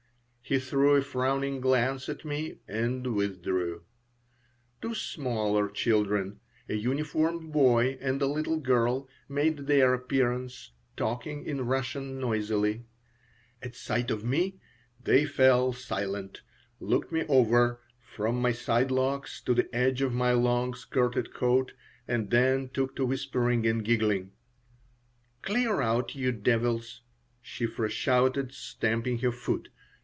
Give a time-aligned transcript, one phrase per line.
[0.43, 3.83] He threw a frowning glance at me, and withdrew.
[4.81, 11.65] Two smaller children, a uniformed boy and a little girl, made their appearance, talking in
[11.67, 12.83] Russian noisily.
[13.61, 14.59] At sight of me
[15.01, 16.41] they fell silent,
[16.81, 21.71] looked me over, from my side locks to the edge of my long skirted coat,
[22.09, 24.31] and then took to whispering and giggling
[25.43, 27.03] "Clear out, you devils!"
[27.41, 29.69] Shiphrah shouted, stamping her foot.